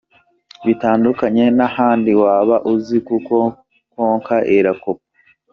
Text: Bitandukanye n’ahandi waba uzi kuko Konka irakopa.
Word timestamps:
Bitandukanye 0.65 1.45
n’ahandi 1.57 2.11
waba 2.21 2.55
uzi 2.73 2.97
kuko 3.07 3.35
Konka 3.93 4.37
irakopa. 4.55 5.05